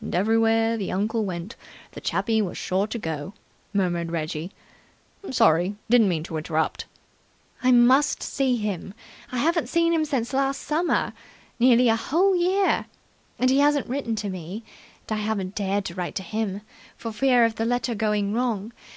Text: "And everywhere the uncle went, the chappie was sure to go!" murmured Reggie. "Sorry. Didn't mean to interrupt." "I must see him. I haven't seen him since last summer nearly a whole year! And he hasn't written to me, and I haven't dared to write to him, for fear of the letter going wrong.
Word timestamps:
"And 0.00 0.14
everywhere 0.14 0.76
the 0.76 0.92
uncle 0.92 1.24
went, 1.24 1.56
the 1.90 2.00
chappie 2.00 2.40
was 2.40 2.56
sure 2.56 2.86
to 2.86 2.98
go!" 3.00 3.34
murmured 3.72 4.12
Reggie. 4.12 4.52
"Sorry. 5.32 5.74
Didn't 5.90 6.08
mean 6.08 6.22
to 6.22 6.36
interrupt." 6.36 6.84
"I 7.64 7.72
must 7.72 8.22
see 8.22 8.54
him. 8.58 8.94
I 9.32 9.38
haven't 9.38 9.68
seen 9.68 9.92
him 9.92 10.04
since 10.04 10.32
last 10.32 10.62
summer 10.62 11.12
nearly 11.58 11.88
a 11.88 11.96
whole 11.96 12.36
year! 12.36 12.86
And 13.40 13.50
he 13.50 13.58
hasn't 13.58 13.88
written 13.88 14.14
to 14.14 14.28
me, 14.30 14.62
and 15.08 15.18
I 15.18 15.22
haven't 15.22 15.56
dared 15.56 15.84
to 15.86 15.96
write 15.96 16.14
to 16.14 16.22
him, 16.22 16.60
for 16.96 17.10
fear 17.10 17.44
of 17.44 17.56
the 17.56 17.64
letter 17.64 17.96
going 17.96 18.32
wrong. 18.34 18.72